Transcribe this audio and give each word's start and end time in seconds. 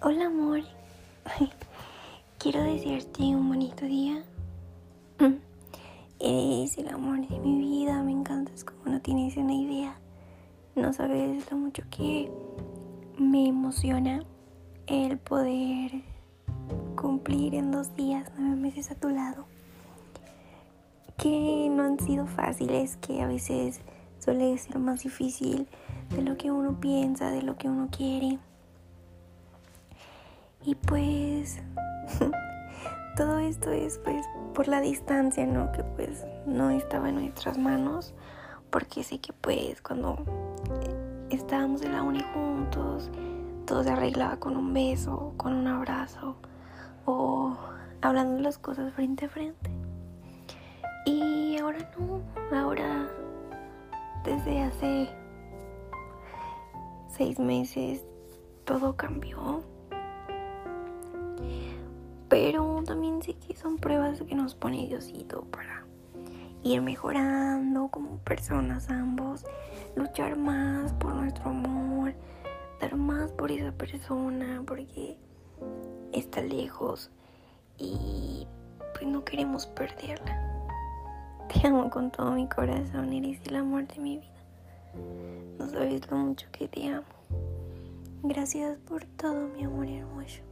Hola 0.00 0.26
amor, 0.26 0.60
quiero 2.38 2.62
desearte 2.62 3.20
un 3.34 3.48
bonito 3.48 3.84
día. 3.84 4.22
Mm. 5.18 5.34
Eres 6.20 6.78
el 6.78 6.88
amor 6.88 7.26
de 7.26 7.36
mi 7.40 7.58
vida, 7.58 8.00
me 8.04 8.12
encantas 8.12 8.62
como 8.62 8.84
no 8.84 9.00
tienes 9.00 9.36
una 9.36 9.54
idea. 9.54 9.98
No 10.76 10.92
sabes 10.92 11.50
lo 11.50 11.56
mucho 11.56 11.82
que 11.90 12.30
me 13.18 13.48
emociona 13.48 14.22
el 14.86 15.18
poder 15.18 15.90
cumplir 16.94 17.56
en 17.56 17.72
dos 17.72 17.96
días, 17.96 18.30
nueve 18.38 18.54
meses 18.54 18.92
a 18.92 18.94
tu 18.94 19.08
lado. 19.08 19.46
Que 21.16 21.68
no 21.72 21.82
han 21.82 21.98
sido 21.98 22.28
fáciles, 22.28 22.96
que 22.98 23.20
a 23.20 23.26
veces 23.26 23.80
suele 24.20 24.56
ser 24.58 24.78
más 24.78 25.02
difícil 25.02 25.66
de 26.14 26.22
lo 26.22 26.36
que 26.36 26.52
uno 26.52 26.78
piensa, 26.78 27.32
de 27.32 27.42
lo 27.42 27.56
que 27.58 27.68
uno 27.68 27.88
quiere. 27.90 28.38
Y 30.64 30.74
pues 30.74 31.60
todo 33.16 33.38
esto 33.38 33.70
es 33.70 33.98
pues 33.98 34.26
por 34.54 34.68
la 34.68 34.80
distancia, 34.80 35.46
¿no? 35.46 35.70
Que 35.72 35.84
pues 35.84 36.24
no 36.46 36.70
estaba 36.70 37.08
en 37.08 37.16
nuestras 37.16 37.58
manos, 37.58 38.14
porque 38.70 39.04
sé 39.04 39.20
que 39.20 39.32
pues 39.32 39.80
cuando 39.82 40.16
estábamos 41.30 41.82
en 41.82 41.92
la 41.92 42.02
uni 42.02 42.22
juntos, 42.34 43.10
todo 43.66 43.84
se 43.84 43.90
arreglaba 43.90 44.38
con 44.38 44.56
un 44.56 44.72
beso, 44.72 45.34
con 45.36 45.54
un 45.54 45.66
abrazo 45.66 46.36
o 47.06 47.56
hablando 48.02 48.40
las 48.40 48.58
cosas 48.58 48.92
frente 48.94 49.26
a 49.26 49.28
frente. 49.28 49.70
Y 51.06 51.56
ahora 51.58 51.90
no, 51.98 52.20
ahora 52.56 53.08
desde 54.24 54.62
hace 54.62 55.08
seis 57.06 57.38
meses 57.38 58.04
todo 58.64 58.96
cambió. 58.96 59.62
Pero 62.28 62.82
también 62.84 63.22
sé 63.22 63.34
que 63.34 63.56
son 63.56 63.78
pruebas 63.78 64.22
que 64.22 64.34
nos 64.34 64.54
pone 64.54 64.86
Diosito 64.86 65.44
para 65.50 65.84
ir 66.62 66.82
mejorando 66.82 67.88
como 67.88 68.18
personas 68.18 68.90
ambos, 68.90 69.44
luchar 69.96 70.36
más 70.36 70.92
por 70.94 71.14
nuestro 71.14 71.50
amor, 71.50 72.14
dar 72.80 72.96
más 72.96 73.32
por 73.32 73.50
esa 73.50 73.72
persona 73.72 74.62
porque 74.66 75.16
está 76.12 76.40
lejos 76.42 77.10
y 77.78 78.46
pues 78.94 79.06
no 79.06 79.24
queremos 79.24 79.66
perderla. 79.66 80.44
Te 81.48 81.66
amo 81.66 81.88
con 81.88 82.10
todo 82.10 82.32
mi 82.32 82.46
corazón, 82.48 83.12
eres 83.12 83.40
el 83.46 83.56
amor 83.56 83.86
de 83.86 84.00
mi 84.00 84.18
vida. 84.18 84.28
No 85.58 85.68
sabes 85.68 86.10
lo 86.10 86.16
mucho 86.18 86.46
que 86.52 86.68
te 86.68 86.88
amo. 86.88 87.06
Gracias 88.22 88.78
por 88.80 89.04
todo, 89.04 89.48
mi 89.48 89.64
amor 89.64 89.86
hermoso. 89.86 90.47